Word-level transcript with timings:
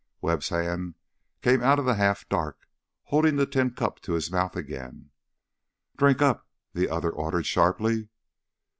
Webb's 0.19 0.49
hand 0.49 0.95
came 1.43 1.61
out 1.61 1.77
of 1.77 1.85
the 1.85 1.93
half 1.93 2.27
dark, 2.27 2.67
holding 3.03 3.35
the 3.35 3.45
tin 3.45 3.69
cup 3.69 3.99
to 3.99 4.13
his 4.13 4.31
mouth 4.31 4.55
again. 4.55 5.11
"Drink 5.95 6.23
up!" 6.23 6.47
the 6.73 6.89
other 6.89 7.11
ordered 7.11 7.45
sharply. 7.45 8.09